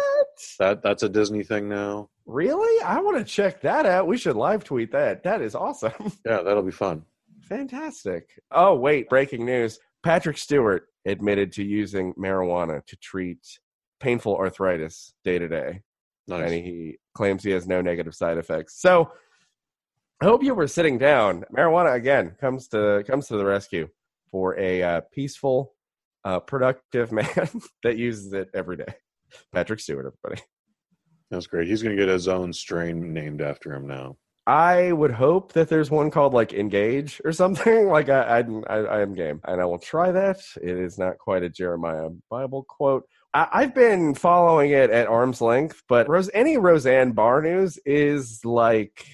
That 0.58 0.82
that's 0.82 1.02
a 1.02 1.08
Disney 1.08 1.44
thing 1.44 1.68
now. 1.68 2.08
Really? 2.26 2.82
I 2.82 3.00
want 3.00 3.18
to 3.18 3.24
check 3.24 3.60
that 3.60 3.86
out. 3.86 4.06
We 4.06 4.16
should 4.18 4.36
live 4.36 4.64
tweet 4.64 4.90
that. 4.92 5.22
That 5.22 5.40
is 5.42 5.54
awesome. 5.54 5.92
Yeah, 6.26 6.42
that'll 6.42 6.62
be 6.62 6.72
fun. 6.72 7.04
Fantastic. 7.42 8.30
Oh, 8.50 8.74
wait. 8.74 9.08
Breaking 9.08 9.44
news. 9.44 9.78
Patrick 10.02 10.38
Stewart 10.38 10.86
admitted 11.06 11.52
to 11.52 11.62
using 11.64 12.14
marijuana 12.14 12.84
to 12.86 12.96
treat 12.96 13.38
painful 14.00 14.36
arthritis 14.36 15.12
day 15.24 15.38
to 15.38 15.48
day. 15.48 15.82
Nice. 16.26 16.50
and 16.50 16.64
he 16.64 16.96
claims 17.14 17.42
he 17.44 17.50
has 17.50 17.66
no 17.66 17.82
negative 17.82 18.14
side 18.14 18.38
effects. 18.38 18.80
So 18.80 19.10
I 20.20 20.26
hope 20.26 20.42
you 20.42 20.54
were 20.54 20.68
sitting 20.68 20.98
down. 20.98 21.44
Marijuana 21.54 21.94
again 21.94 22.36
comes 22.40 22.68
to 22.68 23.04
comes 23.06 23.26
to 23.28 23.36
the 23.36 23.44
rescue 23.44 23.88
for 24.30 24.58
a 24.58 24.82
uh, 24.82 25.00
peaceful, 25.12 25.74
uh, 26.24 26.40
productive 26.40 27.12
man 27.12 27.48
that 27.82 27.98
uses 27.98 28.32
it 28.32 28.48
every 28.54 28.76
day. 28.76 28.94
Patrick 29.52 29.80
Stewart, 29.80 30.06
everybody. 30.06 30.42
That's 31.30 31.46
great. 31.46 31.68
He's 31.68 31.82
going 31.82 31.96
to 31.96 32.02
get 32.02 32.12
his 32.12 32.28
own 32.28 32.52
strain 32.52 33.12
named 33.12 33.42
after 33.42 33.72
him 33.72 33.86
now. 33.86 34.16
I 34.46 34.92
would 34.92 35.10
hope 35.10 35.52
that 35.54 35.68
there's 35.68 35.90
one 35.90 36.10
called 36.10 36.34
like 36.34 36.52
Engage 36.52 37.20
or 37.24 37.32
something. 37.32 37.88
Like 37.94 38.08
I, 38.08 38.40
I, 38.40 38.44
I, 38.68 38.76
I 38.76 39.00
am 39.00 39.14
game, 39.14 39.40
and 39.44 39.60
I 39.60 39.64
will 39.64 39.78
try 39.78 40.12
that. 40.12 40.40
It 40.62 40.76
is 40.76 40.98
not 40.98 41.18
quite 41.18 41.42
a 41.42 41.48
Jeremiah 41.48 42.10
Bible 42.30 42.64
quote. 42.68 43.04
I, 43.32 43.48
I've 43.52 43.74
been 43.74 44.14
following 44.14 44.70
it 44.70 44.90
at 44.90 45.06
arm's 45.06 45.40
length, 45.40 45.82
but 45.88 46.08
Rose, 46.08 46.30
any 46.34 46.56
Roseanne 46.56 47.12
Barr 47.12 47.40
news 47.42 47.78
is 47.86 48.44
like 48.44 49.06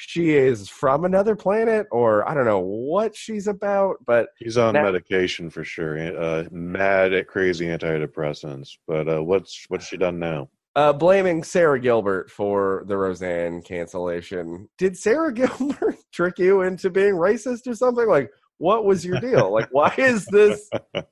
she 0.00 0.36
is 0.36 0.68
from 0.68 1.04
another 1.04 1.34
planet, 1.34 1.88
or 1.90 2.26
I 2.28 2.32
don't 2.34 2.44
know 2.44 2.60
what 2.60 3.16
she's 3.16 3.48
about. 3.48 3.96
But 4.06 4.28
He's 4.38 4.56
on 4.56 4.74
Now- 4.74 4.84
medication 4.84 5.50
for 5.50 5.64
sure. 5.64 5.98
Uh, 5.98 6.44
mad 6.52 7.12
at 7.12 7.26
crazy 7.26 7.66
antidepressants. 7.66 8.70
But 8.86 9.08
uh, 9.08 9.22
what's 9.24 9.64
what's 9.68 9.86
she 9.88 9.96
done 9.96 10.18
now? 10.18 10.48
uh, 10.76 10.92
blaming 10.92 11.42
Sara 11.42 11.80
Gilbert 11.80 12.30
for 12.30 12.84
the 12.86 12.96
Roseanne 12.96 13.62
cancellation. 13.62 14.68
Did 14.78 14.96
Sara 14.96 15.32
Gilbert 15.34 15.96
trick 16.12 16.38
you 16.38 16.60
into 16.62 16.88
being 16.90 17.14
racist 17.14 17.66
or 17.66 17.74
something? 17.74 18.06
Like, 18.06 18.30
what 18.58 18.84
was 18.84 19.04
your 19.04 19.18
deal? 19.18 19.52
Like, 19.52 19.68
why 19.72 19.92
is 19.98 20.24
this? 20.26 20.70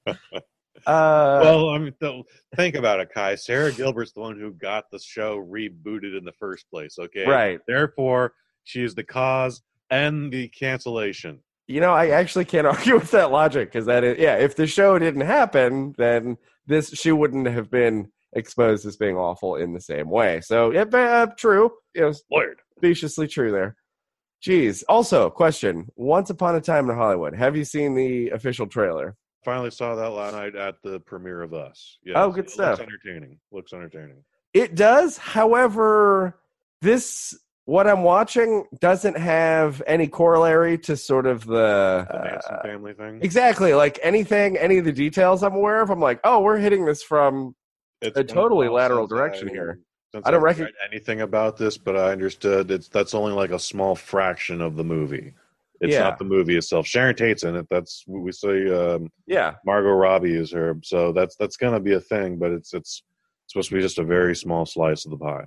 Uh, 0.86 1.40
well, 1.42 1.70
I 1.70 1.78
mean, 1.78 1.94
think 2.54 2.76
about 2.76 3.00
it, 3.00 3.10
Kai. 3.12 3.34
Sara 3.34 3.72
Gilbert's 3.72 4.12
the 4.12 4.20
one 4.20 4.38
who 4.38 4.52
got 4.52 4.84
the 4.92 5.00
show 5.00 5.36
rebooted 5.36 6.16
in 6.16 6.24
the 6.24 6.34
first 6.38 6.70
place. 6.70 6.96
Okay, 6.96 7.26
right. 7.26 7.58
Therefore, 7.66 8.34
she 8.66 8.82
is 8.82 8.94
the 8.94 9.04
cause 9.04 9.62
and 9.90 10.32
the 10.32 10.48
cancellation. 10.48 11.40
You 11.68 11.80
know, 11.80 11.92
I 11.92 12.08
actually 12.10 12.44
can't 12.44 12.66
argue 12.66 12.94
with 12.96 13.10
that 13.12 13.30
logic 13.30 13.72
because 13.72 13.86
that 13.86 14.04
is, 14.04 14.18
yeah, 14.18 14.36
if 14.36 14.56
the 14.56 14.66
show 14.66 14.98
didn't 14.98 15.22
happen, 15.22 15.94
then 15.96 16.36
this 16.66 16.90
she 16.90 17.12
wouldn't 17.12 17.46
have 17.46 17.70
been 17.70 18.10
exposed 18.34 18.84
as 18.86 18.96
being 18.96 19.16
awful 19.16 19.56
in 19.56 19.72
the 19.72 19.80
same 19.80 20.10
way. 20.10 20.40
So, 20.42 20.70
yeah, 20.72 20.82
uh, 20.82 21.26
true. 21.38 21.70
You 21.94 22.02
know, 22.02 22.12
Lord. 22.30 22.60
speciously 22.76 23.28
true 23.28 23.50
there. 23.52 23.76
Jeez. 24.44 24.82
Also, 24.88 25.30
question: 25.30 25.86
Once 25.96 26.30
upon 26.30 26.56
a 26.56 26.60
time 26.60 26.90
in 26.90 26.96
Hollywood, 26.96 27.34
have 27.34 27.56
you 27.56 27.64
seen 27.64 27.94
the 27.94 28.30
official 28.30 28.66
trailer? 28.66 29.16
Finally 29.44 29.70
saw 29.70 29.94
that 29.94 30.10
last 30.10 30.34
night 30.34 30.56
at 30.56 30.74
the 30.82 30.98
premiere 31.00 31.40
of 31.40 31.54
Us. 31.54 31.98
Yes. 32.04 32.16
Oh, 32.18 32.30
good 32.30 32.46
It 32.46 32.50
stuff. 32.50 32.80
Looks 32.80 32.92
entertaining. 32.92 33.38
Looks 33.52 33.72
entertaining. 33.72 34.24
It 34.52 34.74
does. 34.74 35.16
However, 35.18 36.40
this 36.82 37.38
what 37.66 37.86
I'm 37.86 38.02
watching 38.02 38.64
doesn't 38.80 39.16
have 39.18 39.82
any 39.86 40.06
corollary 40.08 40.78
to 40.78 40.96
sort 40.96 41.26
of 41.26 41.44
the 41.46 42.06
The 42.08 42.52
uh, 42.54 42.62
family 42.62 42.94
thing. 42.94 43.18
exactly 43.22 43.74
like 43.74 43.98
anything, 44.02 44.56
any 44.56 44.78
of 44.78 44.84
the 44.84 44.92
details 44.92 45.42
I'm 45.42 45.54
aware 45.54 45.82
of. 45.82 45.90
I'm 45.90 46.00
like, 46.00 46.20
oh, 46.24 46.40
we're 46.40 46.58
hitting 46.58 46.84
this 46.86 47.02
from 47.02 47.54
It's 48.00 48.16
a 48.16 48.24
totally 48.24 48.68
lateral 48.68 49.06
direction 49.06 49.48
I- 49.50 49.52
here. 49.52 49.80
I 50.24 50.30
don't 50.30 50.34
I've 50.36 50.56
recog- 50.56 50.60
read 50.66 50.74
anything 50.90 51.20
about 51.20 51.58
this, 51.58 51.76
but 51.76 51.94
I 51.94 52.10
understood 52.12 52.70
it's 52.70 52.88
that's 52.88 53.12
only 53.14 53.32
like 53.32 53.50
a 53.50 53.58
small 53.58 53.94
fraction 53.94 54.62
of 54.62 54.74
the 54.76 54.84
movie. 54.84 55.34
It's 55.82 55.92
Yeah. 55.92 56.04
not 56.04 56.18
the 56.18 56.24
movie 56.24 56.56
itself. 56.56 56.86
Sharon 56.86 57.14
Tate's 57.16 57.42
in 57.42 57.54
it. 57.54 57.66
That's 57.68 58.02
what 58.06 58.22
we 58.22 58.32
say. 58.32 58.66
Um, 58.70 59.10
yeah, 59.26 59.56
Margot 59.66 59.90
Robbie 59.90 60.34
is 60.36 60.52
her. 60.52 60.76
So 60.84 61.12
that's 61.12 61.36
that's 61.36 61.58
gonna 61.58 61.80
be 61.80 61.92
a 61.94 62.00
thing, 62.00 62.38
but 62.38 62.50
it's 62.52 62.72
it's 62.72 63.02
supposed 63.48 63.68
to 63.68 63.74
be 63.74 63.82
just 63.82 63.98
a 63.98 64.04
very 64.04 64.34
small 64.34 64.64
slice 64.64 65.04
of 65.04 65.10
the 65.10 65.18
pie. 65.18 65.44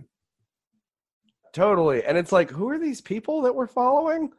Totally. 1.53 2.03
And 2.03 2.17
it's 2.17 2.31
like, 2.31 2.49
who 2.49 2.69
are 2.69 2.79
these 2.79 3.01
people 3.01 3.41
that 3.43 3.55
we're 3.55 3.67
following? 3.67 4.31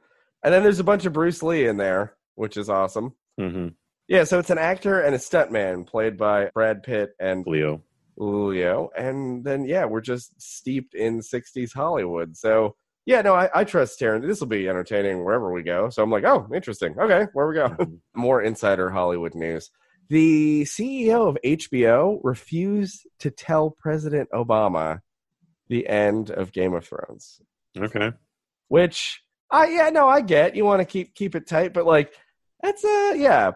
And 0.42 0.54
then 0.54 0.62
there's 0.62 0.80
a 0.80 0.84
bunch 0.84 1.06
of 1.06 1.12
Bruce 1.12 1.42
Lee 1.42 1.66
in 1.66 1.76
there, 1.76 2.14
which 2.34 2.56
is 2.56 2.68
awesome. 2.70 3.14
Mm-hmm. 3.38 3.68
Yeah, 4.08 4.24
so 4.24 4.38
it's 4.38 4.50
an 4.50 4.58
actor 4.58 5.00
and 5.00 5.14
a 5.14 5.18
stuntman 5.18 5.86
played 5.86 6.16
by 6.16 6.50
Brad 6.54 6.82
Pitt 6.82 7.10
and 7.20 7.46
Leo. 7.46 7.82
Leo, 8.16 8.90
and 8.96 9.44
then 9.44 9.64
yeah, 9.64 9.84
we're 9.86 10.00
just 10.02 10.40
steeped 10.40 10.94
in 10.94 11.20
'60s 11.20 11.72
Hollywood. 11.72 12.36
So 12.36 12.76
yeah, 13.06 13.22
no, 13.22 13.34
I, 13.34 13.48
I 13.54 13.64
trust 13.64 13.98
Taryn. 13.98 14.26
This 14.26 14.40
will 14.40 14.46
be 14.46 14.68
entertaining 14.68 15.24
wherever 15.24 15.52
we 15.52 15.62
go. 15.62 15.88
So 15.88 16.02
I'm 16.02 16.10
like, 16.10 16.24
oh, 16.24 16.46
interesting. 16.54 16.98
Okay, 16.98 17.26
where 17.32 17.48
we 17.48 17.54
go? 17.54 17.68
Mhm. 17.70 17.98
More 18.14 18.42
insider 18.42 18.90
Hollywood 18.90 19.34
news. 19.34 19.70
The 20.08 20.64
CEO 20.64 21.28
of 21.28 21.38
HBO 21.44 22.20
refused 22.22 23.06
to 23.20 23.30
tell 23.30 23.70
President 23.70 24.28
Obama 24.34 25.00
the 25.70 25.88
end 25.88 26.30
of 26.30 26.52
Game 26.52 26.74
of 26.74 26.84
Thrones, 26.86 27.40
Okay. 27.78 28.12
which 28.68 29.22
I 29.50 29.68
yeah 29.68 29.88
no 29.88 30.06
I 30.08 30.20
get. 30.20 30.54
You 30.54 30.66
want 30.66 30.80
to 30.80 30.84
keep 30.84 31.14
keep 31.14 31.34
it 31.34 31.46
tight, 31.46 31.72
but 31.72 31.86
like 31.86 32.12
that's 32.62 32.84
a 32.84 33.14
yeah. 33.16 33.52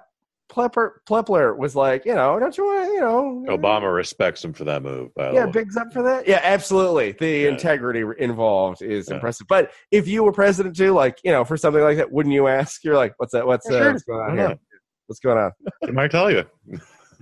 Plepler 0.52 0.90
Plepler 1.08 1.56
was 1.56 1.74
like, 1.74 2.04
you 2.04 2.14
know, 2.14 2.38
don't 2.38 2.56
you 2.56 2.64
want 2.64 2.86
to, 2.86 2.92
you 2.92 3.00
know, 3.00 3.44
Obama 3.48 3.92
respects 3.92 4.44
him 4.44 4.52
for 4.52 4.64
that 4.64 4.82
move. 4.82 5.12
By 5.14 5.28
the 5.30 5.34
yeah, 5.34 5.46
way. 5.46 5.52
bigs 5.52 5.76
up 5.76 5.92
for 5.92 6.02
that. 6.02 6.28
Yeah, 6.28 6.40
absolutely. 6.42 7.12
The 7.12 7.28
Yeah. 7.44 7.48
integrity 7.48 8.04
involved 8.22 8.82
is 8.82 9.08
Yeah. 9.08 9.14
impressive. 9.14 9.46
But 9.48 9.72
if 9.90 10.06
you 10.06 10.22
were 10.22 10.32
president 10.32 10.76
too, 10.76 10.92
like 10.92 11.18
you 11.24 11.32
know, 11.32 11.44
for 11.44 11.56
something 11.56 11.82
like 11.82 11.96
that, 11.96 12.12
wouldn't 12.12 12.34
you 12.34 12.46
ask? 12.46 12.84
You're 12.84 12.94
like, 12.94 13.14
what's 13.16 13.32
that? 13.32 13.46
What's, 13.46 13.68
uh, 13.68 13.78
sure. 13.78 13.92
what's 13.92 14.04
going 14.04 14.20
on 14.20 14.36
Why 14.36 14.46
here? 14.48 14.58
What's 15.06 15.20
going 15.20 15.38
on? 15.38 15.52
He 15.86 15.90
might 15.92 16.10
tell 16.10 16.30
you. 16.30 16.44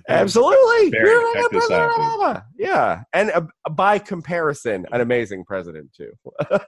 Absolutely, 0.09 0.89
Very 0.89 1.09
You're 1.09 1.23
like 1.23 1.33
detective 1.35 1.59
President 1.59 1.91
savvy. 1.95 2.03
Obama. 2.03 2.43
Yeah, 2.57 3.03
and 3.13 3.31
uh, 3.31 3.41
by 3.71 3.99
comparison, 3.99 4.85
an 4.91 5.01
amazing 5.01 5.45
president 5.45 5.93
too. 5.93 6.11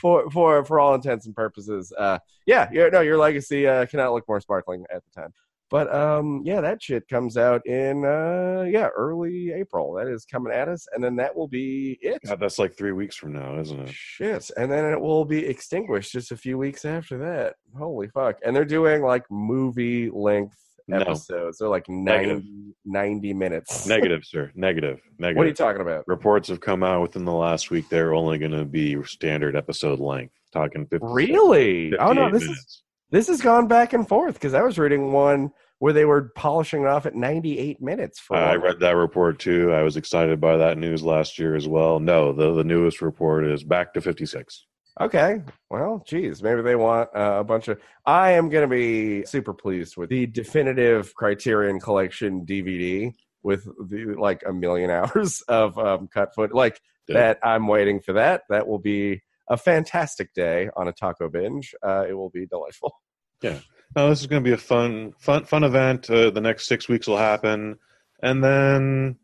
for 0.00 0.30
for 0.30 0.64
for 0.64 0.80
all 0.80 0.94
intents 0.94 1.26
and 1.26 1.34
purposes, 1.34 1.92
uh, 1.98 2.18
yeah, 2.46 2.68
your, 2.72 2.90
no, 2.90 3.00
your 3.00 3.18
legacy 3.18 3.66
uh, 3.66 3.86
cannot 3.86 4.12
look 4.12 4.24
more 4.28 4.40
sparkling 4.40 4.84
at 4.92 5.02
the 5.04 5.20
time. 5.20 5.32
But 5.70 5.92
um, 5.92 6.42
yeah, 6.44 6.60
that 6.60 6.82
shit 6.82 7.08
comes 7.08 7.36
out 7.36 7.66
in 7.66 8.04
uh, 8.04 8.64
yeah 8.68 8.88
early 8.96 9.52
April. 9.52 9.94
That 9.94 10.06
is 10.06 10.24
coming 10.24 10.52
at 10.52 10.68
us, 10.68 10.86
and 10.92 11.02
then 11.02 11.16
that 11.16 11.34
will 11.34 11.48
be 11.48 11.98
it. 12.00 12.22
God, 12.24 12.38
that's 12.38 12.58
like 12.58 12.76
three 12.76 12.92
weeks 12.92 13.16
from 13.16 13.32
now, 13.32 13.58
isn't 13.58 13.80
it? 13.80 13.90
Shit. 13.90 14.50
And 14.56 14.70
then 14.70 14.84
it 14.92 15.00
will 15.00 15.24
be 15.24 15.44
extinguished 15.44 16.12
just 16.12 16.30
a 16.30 16.36
few 16.36 16.58
weeks 16.58 16.84
after 16.84 17.18
that. 17.18 17.54
Holy 17.76 18.08
fuck. 18.08 18.38
And 18.44 18.54
they're 18.54 18.64
doing 18.64 19.02
like 19.02 19.24
movie 19.30 20.10
length 20.10 20.58
No. 20.86 20.98
episodes. 20.98 21.58
They're 21.58 21.68
like 21.68 21.88
90, 21.88 22.74
90 22.84 23.32
minutes. 23.34 23.86
Negative, 23.86 24.22
sir. 24.24 24.52
Negative. 24.54 25.00
Negative. 25.18 25.36
What 25.38 25.44
are 25.44 25.48
you 25.48 25.54
talking 25.54 25.80
about? 25.80 26.04
Reports 26.06 26.48
have 26.48 26.60
come 26.60 26.82
out 26.82 27.02
within 27.02 27.24
the 27.24 27.32
last 27.32 27.70
week. 27.70 27.88
They're 27.88 28.14
only 28.14 28.38
going 28.38 28.52
to 28.52 28.64
be 28.64 29.02
standard 29.04 29.56
episode 29.56 29.98
length. 30.00 30.34
Talking 30.52 30.86
50, 30.86 31.06
Really? 31.06 31.96
Oh 31.98 32.12
no, 32.12 32.30
58 32.30 32.32
this 32.32 32.42
is 32.58 32.82
this 33.10 33.28
has 33.28 33.40
gone 33.40 33.66
back 33.68 33.92
and 33.92 34.06
forth 34.06 34.34
because 34.34 34.54
I 34.54 34.62
was 34.62 34.78
reading 34.78 35.12
one 35.12 35.50
where 35.78 35.92
they 35.92 36.04
were 36.04 36.32
polishing 36.34 36.82
it 36.82 36.88
off 36.88 37.06
at 37.06 37.14
98 37.14 37.80
minutes 37.80 38.18
for 38.20 38.36
I 38.36 38.54
read 38.54 38.80
that 38.80 38.96
report 38.96 39.38
too. 39.38 39.72
I 39.72 39.82
was 39.82 39.96
excited 39.96 40.40
by 40.40 40.56
that 40.56 40.78
news 40.78 41.02
last 41.02 41.38
year 41.38 41.54
as 41.54 41.68
well. 41.68 42.00
No, 42.00 42.32
the, 42.32 42.54
the 42.54 42.64
newest 42.64 43.02
report 43.02 43.46
is 43.46 43.64
back 43.64 43.94
to 43.94 44.00
56. 44.00 44.66
Okay. 45.00 45.42
Well, 45.70 46.04
geez, 46.06 46.42
maybe 46.42 46.62
they 46.62 46.76
want 46.76 47.08
uh, 47.16 47.38
a 47.40 47.44
bunch 47.44 47.68
of. 47.68 47.80
I 48.06 48.32
am 48.32 48.48
going 48.48 48.68
to 48.68 48.72
be 48.72 49.24
super 49.26 49.52
pleased 49.52 49.96
with 49.96 50.08
the 50.10 50.26
definitive 50.26 51.14
Criterion 51.14 51.80
Collection 51.80 52.46
DVD 52.46 53.12
with 53.42 53.64
the 53.64 54.14
like 54.18 54.42
a 54.46 54.52
million 54.52 54.90
hours 54.98 55.42
of 55.48 55.76
um, 55.78 56.06
cut 56.08 56.32
foot. 56.34 56.54
Like 56.54 56.80
Yeah. 57.08 57.14
that, 57.14 57.38
I'm 57.42 57.66
waiting 57.66 58.00
for 58.00 58.12
that. 58.14 58.42
That 58.48 58.68
will 58.68 58.78
be 58.78 59.22
a 59.50 59.56
fantastic 59.56 60.32
day 60.32 60.70
on 60.76 60.88
a 60.88 60.92
taco 60.92 61.28
binge. 61.28 61.74
Uh, 61.84 62.04
it 62.08 62.14
will 62.14 62.30
be 62.30 62.46
delightful. 62.46 62.94
Yeah. 63.42 63.58
No, 63.96 64.08
this 64.08 64.20
is 64.20 64.26
going 64.26 64.42
to 64.42 64.48
be 64.48 64.54
a 64.54 64.58
fun, 64.58 65.12
fun, 65.18 65.44
fun 65.44 65.64
event. 65.64 66.08
Uh, 66.08 66.30
the 66.30 66.40
next 66.40 66.66
six 66.66 66.88
weeks 66.88 67.06
will 67.06 67.18
happen, 67.18 67.78
and 68.22 68.42
then 68.42 69.16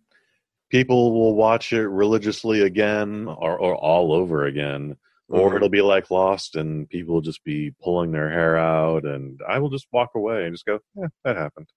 people 0.69 1.13
will 1.13 1.35
watch 1.35 1.73
it 1.73 1.87
religiously 1.89 2.61
again, 2.63 3.27
or, 3.27 3.59
or 3.59 3.75
all 3.75 4.13
over 4.13 4.45
again, 4.45 4.97
or 5.31 5.51
Mhm. 5.53 5.57
it'll 5.57 5.69
be 5.69 5.83
like 5.83 6.11
Lost, 6.11 6.57
and 6.57 6.89
people 6.89 7.15
will 7.15 7.21
just 7.23 7.45
be 7.45 7.71
pulling 7.83 8.13
their 8.13 8.31
hair 8.31 8.57
out, 8.57 9.05
and 9.05 9.41
I 9.49 9.59
will 9.59 9.71
just 9.71 9.87
walk 9.93 10.11
away 10.15 10.45
and 10.45 10.55
just 10.55 10.67
go, 10.67 10.81
"Yeah, 10.95 11.09
that 11.25 11.37
happened." 11.37 11.69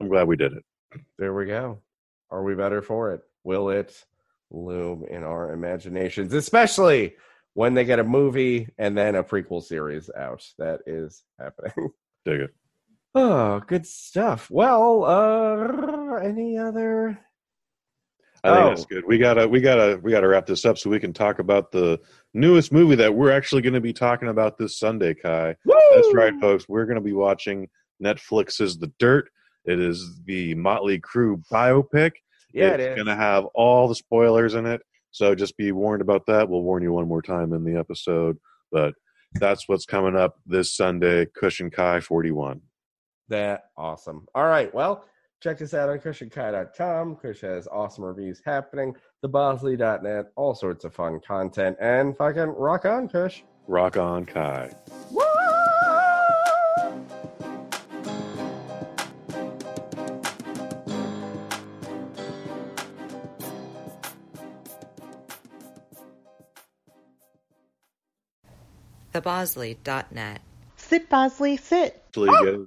I'm 0.00 0.08
glad 0.08 0.28
we 0.28 0.36
did 0.36 0.52
it. 0.52 0.64
There 1.18 1.34
we 1.34 1.46
go. 1.46 1.82
Are 2.30 2.42
we 2.44 2.54
better 2.54 2.82
for 2.82 3.12
it? 3.12 3.22
Will 3.44 3.70
it 3.70 4.04
loom 4.50 5.04
in 5.04 5.24
our 5.24 5.52
imaginations, 5.52 6.32
especially 6.32 7.16
when 7.54 7.74
they 7.74 7.84
get 7.84 7.98
a 7.98 8.04
movie 8.04 8.68
and 8.78 8.96
then 8.96 9.14
a 9.16 9.24
prequel 9.24 9.62
series 9.62 10.08
out. 10.16 10.44
That 10.58 10.80
is 10.86 11.24
happening. 11.38 11.72
Dig 12.24 12.40
it. 12.42 12.54
Oh, 13.14 13.60
good 13.60 13.86
stuff. 13.86 14.50
Well, 14.50 15.04
uh 15.04 16.16
any 16.22 16.56
other 16.58 17.18
I 18.44 18.50
think 18.54 18.64
Oh. 18.64 18.68
that's 18.70 18.84
good. 18.86 19.04
We 19.06 19.18
gotta 19.18 19.48
we 19.48 19.60
gotta 19.60 19.98
we 20.02 20.10
gotta 20.10 20.28
wrap 20.28 20.46
this 20.46 20.64
up 20.64 20.78
so 20.78 20.90
we 20.90 21.00
can 21.00 21.12
talk 21.12 21.38
about 21.38 21.72
the 21.72 22.00
newest 22.34 22.72
movie 22.72 22.94
that 22.96 23.14
we're 23.14 23.30
actually 23.32 23.62
going 23.62 23.74
to 23.74 23.80
be 23.80 23.92
talking 23.92 24.28
about 24.28 24.58
this 24.58 24.78
Sunday, 24.78 25.14
Kai. 25.14 25.56
That's 25.66 26.14
right, 26.14 26.34
folks. 26.40 26.68
We're 26.68 26.84
going 26.84 26.96
to 26.96 27.00
be 27.02 27.14
watching 27.14 27.68
Netflix's 28.02 28.78
The 28.78 28.92
Dirt. 28.98 29.30
It 29.64 29.80
is 29.80 30.20
the 30.24 30.54
Motley 30.54 31.00
Crue 31.00 31.42
biopic. 31.50 32.12
Yeah, 32.52 32.68
it's 32.68 32.74
it 32.74 32.80
is. 32.90 32.94
going 32.96 33.06
to 33.06 33.16
have 33.16 33.44
all 33.54 33.88
the 33.88 33.94
spoilers 33.94 34.54
in 34.54 34.66
it. 34.66 34.80
So 35.10 35.34
just 35.34 35.56
be 35.56 35.72
warned 35.72 36.02
about 36.02 36.26
that. 36.26 36.48
We'll 36.48 36.62
warn 36.62 36.82
you 36.82 36.92
one 36.92 37.08
more 37.08 37.22
time 37.22 37.52
in 37.54 37.64
the 37.64 37.76
episode. 37.76 38.38
But 38.70 38.94
that's 39.34 39.68
what's 39.68 39.84
coming 39.86 40.16
up 40.16 40.36
this 40.46 40.74
Sunday, 40.76 41.26
Kush 41.26 41.60
and 41.60 41.72
Kai 41.72 42.00
41. 42.00 42.60
That 43.28 43.64
awesome. 43.76 44.26
All 44.34 44.46
right. 44.46 44.72
Well, 44.74 45.04
check 45.40 45.62
us 45.62 45.74
out 45.74 45.88
on 45.88 45.98
kushandkai.com. 45.98 47.16
Kush 47.16 47.40
has 47.42 47.68
awesome 47.68 48.04
reviews 48.04 48.40
happening. 48.44 48.94
Thebosley.net, 49.24 50.26
all 50.36 50.54
sorts 50.54 50.84
of 50.84 50.94
fun 50.94 51.20
content. 51.26 51.76
And 51.80 52.16
fucking 52.16 52.54
rock 52.56 52.84
on, 52.84 53.08
Kush. 53.08 53.42
Rock 53.66 53.96
on, 53.96 54.24
Kai. 54.24 54.70
thebosley.net. 69.14 70.40
Sit, 70.76 71.08
Bosley, 71.08 71.56
sit. 71.56 72.02
Actually, 72.08 72.44
get 72.44 72.60